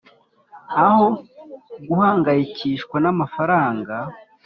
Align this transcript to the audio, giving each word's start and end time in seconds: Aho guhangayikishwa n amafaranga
Aho 0.85 1.05
guhangayikishwa 1.87 2.95
n 3.03 3.07
amafaranga 3.13 3.95